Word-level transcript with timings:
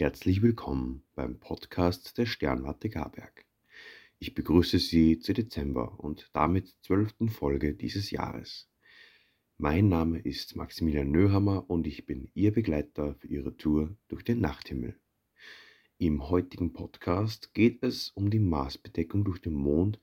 Herzlich 0.00 0.40
willkommen 0.40 1.02
beim 1.14 1.38
Podcast 1.38 2.16
der 2.16 2.24
Sternwarte 2.24 2.88
Garberg. 2.88 3.44
Ich 4.18 4.34
begrüße 4.34 4.78
Sie 4.78 5.18
zur 5.18 5.34
Dezember 5.34 6.00
und 6.00 6.30
damit 6.32 6.74
zwölften 6.80 7.28
Folge 7.28 7.74
dieses 7.74 8.10
Jahres. 8.10 8.70
Mein 9.58 9.90
Name 9.90 10.18
ist 10.18 10.56
Maximilian 10.56 11.10
Nöhammer 11.10 11.68
und 11.68 11.86
ich 11.86 12.06
bin 12.06 12.30
Ihr 12.32 12.50
Begleiter 12.50 13.14
für 13.16 13.26
Ihre 13.28 13.58
Tour 13.58 13.94
durch 14.08 14.24
den 14.24 14.40
Nachthimmel. 14.40 14.98
Im 15.98 16.30
heutigen 16.30 16.72
Podcast 16.72 17.52
geht 17.52 17.82
es 17.82 18.08
um 18.08 18.30
die 18.30 18.38
Marsbedeckung 18.38 19.22
durch 19.22 19.42
den 19.42 19.52
Mond 19.52 20.00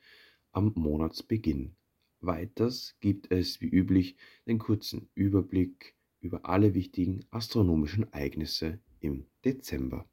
am 0.51 0.73
Monatsbeginn. 0.75 1.75
Weiters 2.19 2.95
gibt 2.99 3.31
es 3.31 3.61
wie 3.61 3.69
üblich 3.69 4.15
den 4.45 4.59
kurzen 4.59 5.09
Überblick 5.15 5.95
über 6.19 6.45
alle 6.45 6.75
wichtigen 6.75 7.25
astronomischen 7.31 8.03
Ereignisse 8.13 8.79
im 8.99 9.25
Dezember. 9.45 10.07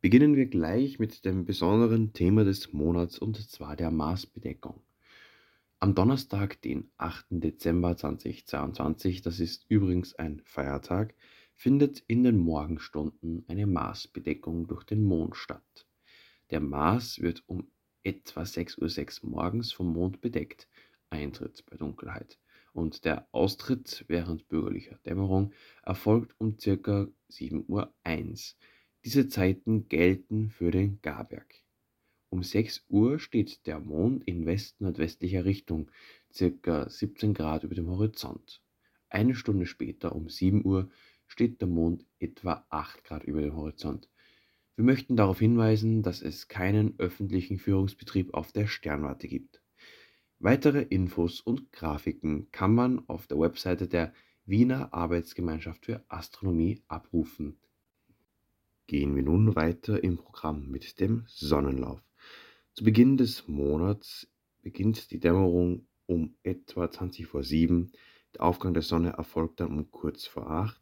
Beginnen 0.00 0.36
wir 0.36 0.46
gleich 0.46 0.98
mit 0.98 1.24
dem 1.24 1.44
besonderen 1.44 2.12
Thema 2.12 2.44
des 2.44 2.72
Monats 2.72 3.18
und 3.18 3.36
zwar 3.50 3.76
der 3.76 3.90
Marsbedeckung. 3.90 4.82
Am 5.78 5.94
Donnerstag, 5.94 6.60
den 6.62 6.90
8. 6.96 7.26
Dezember 7.30 7.96
2022, 7.96 9.22
das 9.22 9.40
ist 9.40 9.66
übrigens 9.68 10.14
ein 10.14 10.40
Feiertag, 10.44 11.14
findet 11.54 12.00
in 12.06 12.22
den 12.24 12.38
Morgenstunden 12.38 13.44
eine 13.48 13.66
Marsbedeckung 13.66 14.66
durch 14.68 14.84
den 14.84 15.04
Mond 15.04 15.36
statt. 15.36 15.86
Der 16.50 16.60
Mars 16.60 17.20
wird 17.20 17.42
um 17.46 17.66
etwa 18.04 18.42
6.06 18.42 19.24
Uhr 19.24 19.30
morgens 19.30 19.72
vom 19.72 19.92
Mond 19.92 20.20
bedeckt, 20.20 20.68
Eintritt 21.10 21.64
bei 21.66 21.76
Dunkelheit. 21.76 22.38
Und 22.76 23.06
der 23.06 23.26
Austritt 23.32 24.04
während 24.06 24.48
bürgerlicher 24.48 24.98
Dämmerung 25.06 25.54
erfolgt 25.82 26.38
um 26.38 26.58
ca. 26.58 27.08
7.01 27.30 27.64
Uhr. 27.68 27.94
Diese 29.02 29.28
Zeiten 29.28 29.88
gelten 29.88 30.50
für 30.50 30.70
den 30.70 31.00
Garberg. 31.00 31.62
Um 32.28 32.42
6 32.42 32.84
Uhr 32.90 33.18
steht 33.18 33.66
der 33.66 33.80
Mond 33.80 34.24
in 34.24 34.44
west-nordwestlicher 34.44 35.46
Richtung, 35.46 35.90
circa 36.30 36.86
17 36.86 37.32
Grad 37.32 37.64
über 37.64 37.74
dem 37.74 37.88
Horizont. 37.88 38.62
Eine 39.08 39.34
Stunde 39.34 39.64
später, 39.64 40.14
um 40.14 40.28
7 40.28 40.62
Uhr, 40.62 40.90
steht 41.26 41.62
der 41.62 41.68
Mond 41.68 42.04
etwa 42.18 42.66
8 42.68 43.04
Grad 43.04 43.24
über 43.24 43.40
dem 43.40 43.56
Horizont. 43.56 44.10
Wir 44.74 44.84
möchten 44.84 45.16
darauf 45.16 45.38
hinweisen, 45.38 46.02
dass 46.02 46.20
es 46.20 46.46
keinen 46.46 46.92
öffentlichen 46.98 47.56
Führungsbetrieb 47.56 48.34
auf 48.34 48.52
der 48.52 48.66
Sternwarte 48.66 49.28
gibt. 49.28 49.62
Weitere 50.38 50.82
Infos 50.82 51.40
und 51.40 51.72
Grafiken 51.72 52.50
kann 52.52 52.74
man 52.74 53.08
auf 53.08 53.26
der 53.26 53.38
Webseite 53.38 53.88
der 53.88 54.12
Wiener 54.44 54.92
Arbeitsgemeinschaft 54.92 55.86
für 55.86 56.04
Astronomie 56.08 56.82
abrufen. 56.88 57.58
Gehen 58.86 59.16
wir 59.16 59.22
nun 59.22 59.56
weiter 59.56 60.04
im 60.04 60.18
Programm 60.18 60.68
mit 60.68 61.00
dem 61.00 61.24
Sonnenlauf. 61.26 62.02
Zu 62.74 62.84
Beginn 62.84 63.16
des 63.16 63.48
Monats 63.48 64.28
beginnt 64.60 65.10
die 65.10 65.18
Dämmerung 65.18 65.86
um 66.04 66.36
etwa 66.42 66.90
20 66.90 67.26
vor 67.26 67.42
7. 67.42 67.90
Der 68.34 68.42
Aufgang 68.42 68.74
der 68.74 68.82
Sonne 68.82 69.14
erfolgt 69.14 69.60
dann 69.60 69.70
um 69.70 69.90
kurz 69.90 70.26
vor 70.26 70.50
8. 70.50 70.78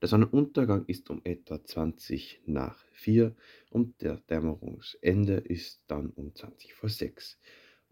Der 0.00 0.08
Sonnenuntergang 0.08 0.84
ist 0.86 1.10
um 1.10 1.20
etwa 1.24 1.62
20 1.62 2.42
nach 2.46 2.84
4 2.92 3.34
und 3.70 4.00
der 4.00 4.18
Dämmerungsende 4.30 5.34
ist 5.34 5.82
dann 5.88 6.10
um 6.10 6.32
20 6.36 6.72
vor 6.74 6.88
6. 6.88 7.36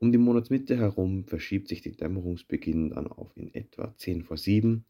Um 0.03 0.13
die 0.13 0.19
Monatsmitte 0.19 0.79
herum 0.79 1.27
verschiebt 1.27 1.69
sich 1.69 1.83
der 1.83 1.93
Dämmerungsbeginn 1.93 2.89
dann 2.89 3.07
auf 3.07 3.37
in 3.37 3.53
etwa 3.53 3.95
10 3.99 4.23
vor 4.23 4.39
7. 4.39 4.87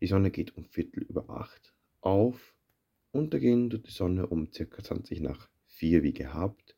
Die 0.00 0.06
Sonne 0.06 0.30
geht 0.30 0.56
um 0.56 0.64
Viertel 0.64 1.02
über 1.02 1.28
8 1.28 1.74
auf. 2.00 2.54
Untergehen 3.12 3.68
tut 3.68 3.86
die 3.86 3.90
Sonne 3.90 4.26
um 4.26 4.50
ca. 4.50 4.82
20 4.82 5.20
nach 5.20 5.50
4 5.66 6.02
wie 6.02 6.14
gehabt 6.14 6.74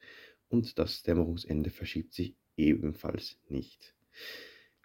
und 0.48 0.80
das 0.80 1.04
Dämmerungsende 1.04 1.70
verschiebt 1.70 2.12
sich 2.12 2.34
ebenfalls 2.56 3.38
nicht. 3.48 3.94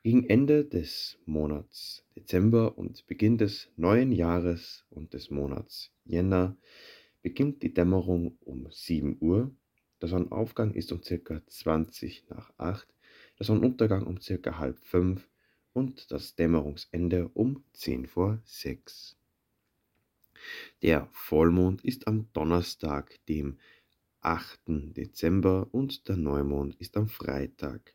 Gegen 0.04 0.30
Ende 0.30 0.64
des 0.64 1.18
Monats 1.26 2.06
Dezember 2.16 2.78
und 2.78 3.08
Beginn 3.08 3.40
des 3.40 3.72
neuen 3.78 4.12
Jahres 4.12 4.86
und 4.92 5.16
des 5.16 5.32
Monats 5.32 5.92
Jänner 6.06 6.56
beginnt 7.24 7.64
die 7.64 7.74
Dämmerung 7.74 8.38
um 8.42 8.68
7 8.70 9.18
Uhr. 9.22 9.56
Der 10.02 10.10
Sonnenaufgang 10.10 10.74
ist 10.74 10.92
um 10.92 11.02
ca. 11.02 11.42
20 11.46 12.30
nach 12.30 12.52
8, 12.58 12.88
der 13.38 13.46
Sonnenuntergang 13.46 14.08
um 14.08 14.18
ca. 14.20 14.58
halb 14.58 14.80
5 14.80 15.28
und 15.74 16.12
das 16.12 16.36
Dämmerungsende 16.36 17.30
um 17.30 17.64
10 17.74 18.08
vor 18.08 18.40
6. 18.44 19.16
Der 20.82 21.08
Vollmond 21.12 21.86
ist 21.86 22.08
am 22.08 22.28
Donnerstag, 22.34 23.24
dem 23.28 23.60
8. 24.22 24.60
Dezember 24.96 25.68
und 25.72 26.08
der 26.08 26.18
Neumond 26.18 26.76
ist 26.76 26.98
am 26.98 27.08
Freitag, 27.08 27.94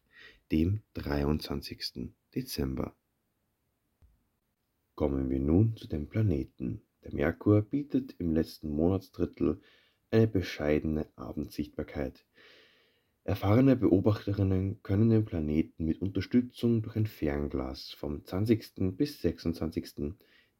dem 0.52 0.82
23. 0.94 2.10
Dezember. 2.34 2.94
Kommen 4.94 5.28
wir 5.28 5.40
nun 5.40 5.76
zu 5.76 5.88
den 5.88 6.08
Planeten. 6.08 6.82
Der 7.02 7.12
Merkur 7.12 7.62
bietet 7.62 8.14
im 8.18 8.32
letzten 8.32 8.70
Monatsdrittel 8.70 9.60
eine 10.10 10.26
bescheidene 10.26 11.06
Abendsichtbarkeit. 11.16 12.24
Erfahrene 13.24 13.74
Beobachterinnen 13.74 14.82
können 14.82 15.10
den 15.10 15.24
Planeten 15.24 15.84
mit 15.84 16.00
Unterstützung 16.00 16.82
durch 16.82 16.96
ein 16.96 17.06
Fernglas 17.06 17.90
vom 17.90 18.24
20. 18.24 18.96
bis 18.96 19.20
26. 19.20 20.14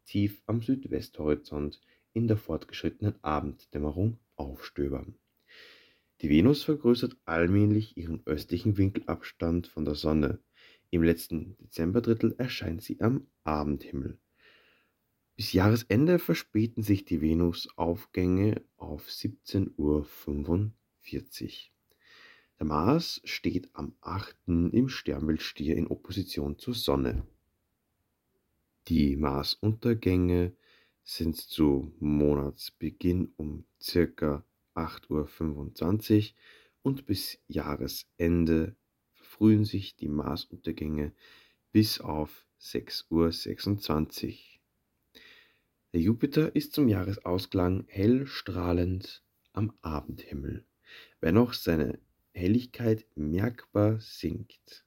tief 0.05 0.43
am 0.47 0.63
Südwesthorizont 0.63 1.81
in 2.13 2.27
der 2.27 2.37
fortgeschrittenen 2.37 3.15
Abenddämmerung 3.23 4.19
aufstöbern. 4.35 5.15
Die 6.23 6.31
Venus 6.31 6.65
vergrößert 6.65 7.17
allmählich 7.25 7.97
ihren 7.97 8.23
östlichen 8.27 8.79
Winkelabstand 8.79 9.67
von 9.69 9.85
der 9.85 9.95
Sonne. 9.95 10.41
Im 10.91 11.03
letzten 11.03 11.57
Dezemberdrittel 11.59 12.35
erscheint 12.39 12.83
sie 12.83 13.01
am 13.01 13.27
Abendhimmel. 13.45 14.19
Bis 15.37 15.53
Jahresende 15.53 16.19
verspäten 16.19 16.83
sich 16.83 17.05
die 17.05 17.21
Venusaufgänge 17.21 18.63
auf 18.79 19.07
17.45 19.09 19.77
Uhr. 19.77 20.73
Der 22.59 22.67
Mars 22.67 23.21
steht 23.25 23.69
am 23.75 23.95
8. 24.01 24.35
im 24.47 24.89
Sternbild 24.89 25.43
Stier 25.43 25.77
in 25.77 25.89
Opposition 25.89 26.59
zur 26.59 26.73
Sonne. 26.73 27.27
Die 28.89 29.15
Marsuntergänge 29.17 30.57
sind 31.05 31.37
zu 31.37 31.93
Monatsbeginn 31.99 33.35
um 33.37 33.67
ca. 33.79 34.43
8.25 34.75 36.31
Uhr 36.31 36.35
und 36.81 37.05
bis 37.05 37.39
Jahresende 37.47 38.75
verfrühen 39.13 39.67
sich 39.67 39.97
die 39.97 40.09
Marsuntergänge 40.09 41.13
bis 41.73 42.01
auf 42.01 42.47
6.26 42.59 44.31
Uhr. 44.31 44.56
Der 45.93 46.01
Jupiter 46.01 46.55
ist 46.55 46.73
zum 46.73 46.89
Jahresausklang 46.89 47.85
hell 47.89 48.27
strahlend 48.27 49.25
am 49.53 49.73
Abendhimmel, 49.83 50.65
wenn 51.21 51.39
auch 51.39 51.53
seine 51.53 51.99
Helligkeit 52.33 53.07
merkbar 53.15 54.01
sinkt. 54.01 54.85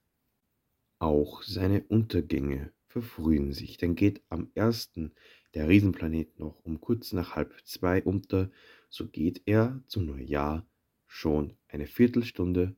Auch 0.98 1.42
seine 1.42 1.82
Untergänge 1.84 2.72
verfrühen 2.86 3.52
sich, 3.52 3.78
dann 3.78 3.94
geht 3.94 4.22
am 4.28 4.50
1. 4.54 4.92
der 5.54 5.68
Riesenplanet 5.68 6.38
noch 6.38 6.64
um 6.64 6.80
kurz 6.80 7.12
nach 7.12 7.34
halb 7.34 7.54
zwei 7.64 8.02
unter 8.02 8.50
so 8.90 9.06
geht 9.08 9.42
er 9.46 9.82
zum 9.86 10.06
Neujahr 10.06 10.66
schon 11.06 11.56
eine 11.68 11.86
Viertelstunde 11.86 12.76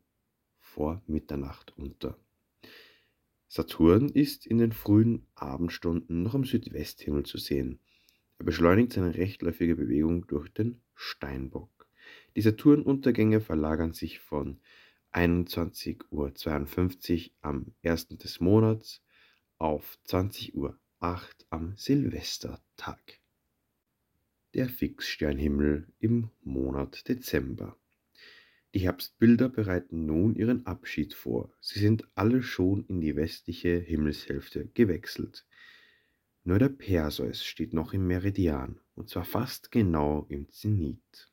vor 0.61 1.03
Mitternacht 1.07 1.77
unter. 1.77 2.19
Saturn 3.49 4.09
ist 4.09 4.47
in 4.47 4.59
den 4.59 4.73
frühen 4.73 5.27
Abendstunden 5.35 6.23
noch 6.23 6.35
am 6.35 6.45
Südwesthimmel 6.45 7.25
zu 7.25 7.39
sehen. 7.39 7.81
Er 8.43 8.47
beschleunigt 8.47 8.95
seine 8.95 9.15
rechtläufige 9.15 9.77
Bewegung 9.77 10.27
durch 10.27 10.49
den 10.49 10.81
Steinbock. 10.97 11.87
Die 12.35 12.41
Saturnuntergänge 12.41 13.41
verlagern 13.41 13.93
sich 13.93 14.19
von 14.19 14.59
21.52 15.13 16.11
Uhr 16.11 17.31
am 17.41 17.67
1. 17.85 18.09
des 18.09 18.41
Monats 18.41 19.01
auf 19.59 19.97
20.08 20.09 20.55
Uhr 20.57 20.77
am 21.51 21.75
Silvestertag 21.77 23.21
der 24.55 24.69
Fixsternhimmel 24.69 25.87
im 26.01 26.31
Monat 26.43 27.09
Dezember. 27.09 27.77
Die 28.75 28.81
Herbstbilder 28.81 29.51
bereiten 29.51 30.05
nun 30.05 30.35
ihren 30.35 30.67
Abschied 30.67 31.15
vor. 31.15 31.53
Sie 31.61 31.79
sind 31.79 32.09
alle 32.17 32.43
schon 32.43 32.87
in 32.87 33.01
die 33.01 33.15
westliche 33.15 33.79
Himmelshälfte 33.79 34.67
gewechselt. 34.75 35.47
Nur 36.45 36.59
der 36.59 36.71
Perseus 36.71 37.45
steht 37.45 37.73
noch 37.73 37.93
im 37.93 38.07
Meridian, 38.07 38.81
und 38.97 39.09
zwar 39.09 39.25
fast 39.25 39.71
genau 39.71 40.27
im 40.29 40.51
Zenit. 40.51 41.31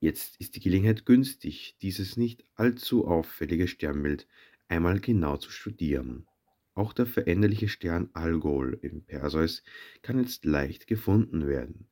Jetzt 0.00 0.40
ist 0.40 0.56
die 0.56 0.60
Gelegenheit 0.60 1.04
günstig, 1.04 1.76
dieses 1.82 2.16
nicht 2.16 2.44
allzu 2.54 3.06
auffällige 3.06 3.68
Sternbild 3.68 4.26
einmal 4.68 5.00
genau 5.00 5.36
zu 5.36 5.50
studieren. 5.50 6.26
Auch 6.74 6.92
der 6.92 7.06
veränderliche 7.06 7.68
Stern 7.68 8.10
Algol 8.12 8.78
im 8.82 9.02
Perseus 9.04 9.62
kann 10.02 10.18
jetzt 10.18 10.44
leicht 10.44 10.86
gefunden 10.86 11.46
werden. 11.46 11.88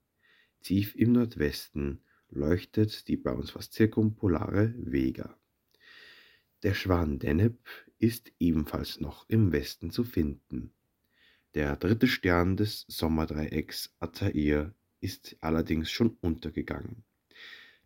Tief 0.62 0.94
im 0.94 1.12
Nordwesten 1.12 2.02
leuchtet 2.30 3.08
die 3.08 3.16
bei 3.16 3.32
uns 3.32 3.50
fast 3.50 3.72
zirkumpolare 3.72 4.74
Vega. 4.76 5.38
Der 6.62 6.74
Schwan 6.74 7.18
Deneb 7.18 7.58
ist 7.98 8.32
ebenfalls 8.38 9.00
noch 9.00 9.28
im 9.28 9.52
Westen 9.52 9.90
zu 9.90 10.04
finden. 10.04 10.72
Der 11.54 11.76
dritte 11.76 12.08
Stern 12.08 12.56
des 12.56 12.84
Sommerdreiecks 12.88 13.94
Altair 14.00 14.74
ist 15.00 15.36
allerdings 15.40 15.88
schon 15.88 16.16
untergegangen. 16.20 17.04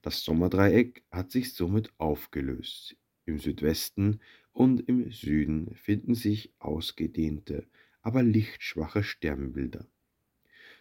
Das 0.00 0.25
Sommerdreieck 0.25 1.03
hat 1.11 1.31
sich 1.31 1.53
somit 1.53 1.93
aufgelöst. 1.99 2.97
Im 3.26 3.38
Südwesten 3.38 4.20
und 4.55 4.88
im 4.88 5.12
Süden 5.12 5.75
finden 5.75 6.15
sich 6.15 6.50
ausgedehnte, 6.59 7.67
aber 8.00 8.23
lichtschwache 8.23 9.03
Sternbilder. 9.03 9.87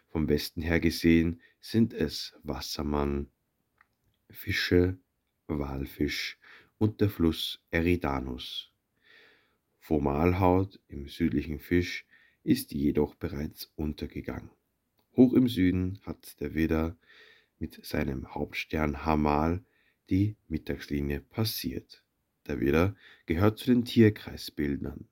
Vom 0.08 0.30
Westen 0.30 0.62
her 0.62 0.80
gesehen 0.80 1.42
sind 1.60 1.94
es 1.94 2.36
Wassermann, 2.44 3.28
Fische, 4.30 4.98
Walfisch 5.48 6.40
und 6.78 7.02
der 7.02 7.10
Fluss 7.10 7.60
Eridanus. 7.70 8.72
Formalhaut 9.80 10.80
im 10.88 11.10
südlichen 11.10 11.60
Fisch 11.60 12.07
ist 12.48 12.72
jedoch 12.72 13.16
bereits 13.16 13.72
untergegangen. 13.76 14.52
Hoch 15.18 15.34
im 15.34 15.50
Süden 15.50 16.00
hat 16.06 16.40
der 16.40 16.54
Widder 16.54 16.96
mit 17.60 17.86
seinem 17.86 18.34
Hauptstern 18.34 19.06
Hamal 19.06 19.66
die 20.10 20.38
Mittagslinie 20.48 21.20
passiert. 21.20 22.06
Der 22.48 22.62
Widder 22.62 22.96
gehört 23.26 23.60
zu 23.60 23.66
den 23.66 23.84
Tierkreisbildern. 23.84 25.10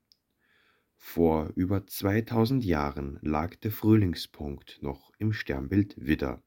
Vor 0.96 1.52
über 1.56 1.86
2000 1.86 2.64
Jahren 2.64 3.20
lag 3.22 3.56
der 3.58 3.72
Frühlingspunkt 3.72 4.82
noch 4.82 5.12
im 5.18 5.34
Sternbild 5.34 5.94
Widder. 5.98 6.42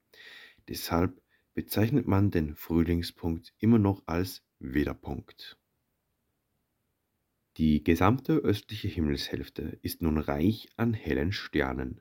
Deshalb 0.69 1.21
bezeichnet 1.53 2.07
man 2.07 2.31
den 2.31 2.55
Frühlingspunkt 2.55 3.53
immer 3.59 3.79
noch 3.79 4.05
als 4.07 4.43
Widderpunkt. 4.59 5.59
Die 7.59 7.83
gesamte 7.83 8.35
östliche 8.35 8.87
Himmelshälfte 8.87 9.81
ist 9.83 10.01
nun 10.01 10.19
reich 10.19 10.69
an 10.77 10.95
hellen 10.95 11.33
Sternen. 11.33 12.01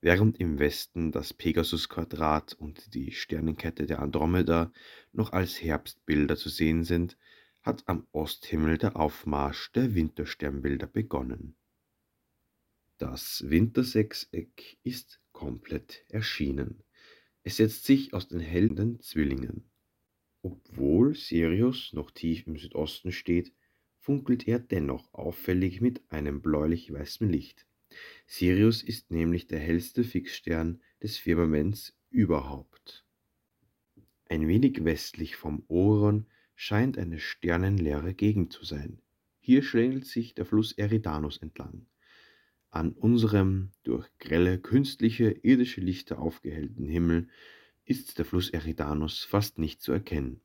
Während 0.00 0.40
im 0.40 0.58
Westen 0.58 1.12
das 1.12 1.32
Pegasus-Quadrat 1.32 2.54
und 2.54 2.92
die 2.92 3.12
Sternenkette 3.12 3.86
der 3.86 4.00
Andromeda 4.00 4.72
noch 5.12 5.32
als 5.32 5.62
Herbstbilder 5.62 6.36
zu 6.36 6.48
sehen 6.48 6.82
sind, 6.82 7.16
hat 7.62 7.84
am 7.86 8.08
Osthimmel 8.10 8.76
der 8.76 8.96
Aufmarsch 8.96 9.70
der 9.70 9.94
Wintersternbilder 9.94 10.88
begonnen. 10.88 11.54
Das 12.98 13.44
Wintersechseck 13.46 14.78
ist 14.82 15.20
komplett 15.30 16.04
erschienen. 16.08 16.82
Es 17.44 17.58
setzt 17.58 17.84
sich 17.84 18.14
aus 18.14 18.26
den 18.26 18.40
hellen 18.40 18.98
Zwillingen. 18.98 19.70
Obwohl 20.42 21.14
Sirius 21.14 21.92
noch 21.92 22.10
tief 22.10 22.48
im 22.48 22.56
Südosten 22.56 23.12
steht, 23.12 23.52
funkelt 24.02 24.48
er 24.48 24.58
dennoch 24.58 25.14
auffällig 25.14 25.80
mit 25.80 26.02
einem 26.10 26.42
bläulich-weißen 26.42 27.28
Licht. 27.28 27.66
Sirius 28.26 28.82
ist 28.82 29.12
nämlich 29.12 29.46
der 29.46 29.60
hellste 29.60 30.02
Fixstern 30.02 30.80
des 31.00 31.18
Firmaments 31.18 31.96
überhaupt. 32.10 33.06
Ein 34.28 34.48
wenig 34.48 34.84
westlich 34.84 35.36
vom 35.36 35.64
Orion 35.68 36.26
scheint 36.56 36.98
eine 36.98 37.20
sternenleere 37.20 38.12
Gegend 38.12 38.52
zu 38.52 38.64
sein. 38.64 39.00
Hier 39.38 39.62
schlängelt 39.62 40.06
sich 40.06 40.34
der 40.34 40.46
Fluss 40.46 40.72
Eridanus 40.72 41.36
entlang. 41.36 41.86
An 42.70 42.92
unserem 42.92 43.70
durch 43.84 44.08
grelle 44.18 44.58
künstliche 44.58 45.30
irdische 45.30 45.80
Lichter 45.80 46.18
aufgehellten 46.18 46.88
Himmel 46.88 47.28
ist 47.84 48.18
der 48.18 48.24
Fluss 48.24 48.50
Eridanus 48.50 49.22
fast 49.22 49.58
nicht 49.58 49.80
zu 49.80 49.92
erkennen. 49.92 50.40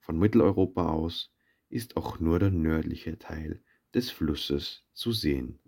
Von 0.00 0.18
Mitteleuropa 0.18 0.88
aus 0.90 1.32
ist 1.68 1.96
auch 1.96 2.20
nur 2.20 2.38
der 2.38 2.50
nördliche 2.50 3.18
Teil 3.18 3.62
des 3.94 4.10
Flusses 4.10 4.84
zu 4.92 5.12
sehen. 5.12 5.58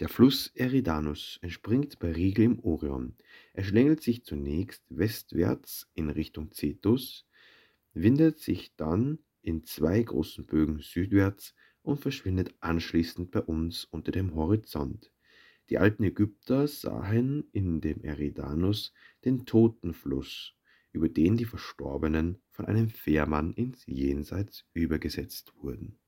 Der 0.00 0.08
Fluss 0.08 0.48
Eridanus 0.54 1.38
entspringt 1.42 1.98
bei 1.98 2.12
Rigel 2.12 2.44
im 2.44 2.58
Orion. 2.60 3.14
Er 3.52 3.62
schlängelt 3.62 4.02
sich 4.02 4.24
zunächst 4.24 4.84
westwärts 4.88 5.90
in 5.94 6.10
Richtung 6.10 6.50
Cetus, 6.52 7.26
windet 7.94 8.40
sich 8.40 8.74
dann 8.76 9.18
in 9.42 9.64
zwei 9.64 10.02
großen 10.02 10.46
Bögen 10.46 10.80
südwärts 10.80 11.54
und 11.82 12.00
verschwindet 12.00 12.54
anschließend 12.60 13.30
bei 13.30 13.40
uns 13.40 13.84
unter 13.84 14.12
dem 14.12 14.34
Horizont. 14.34 15.12
Die 15.68 15.78
alten 15.78 16.04
Ägypter 16.04 16.66
sahen 16.66 17.48
in 17.52 17.80
dem 17.80 18.02
Eridanus 18.02 18.92
den 19.24 19.46
Totenfluss, 19.46 20.54
über 20.92 21.08
den 21.08 21.36
die 21.36 21.44
Verstorbenen 21.44 22.40
von 22.50 22.66
einem 22.66 22.90
Fährmann 22.90 23.52
ins 23.54 23.84
Jenseits 23.86 24.64
übergesetzt 24.74 25.52
wurden. 25.56 25.98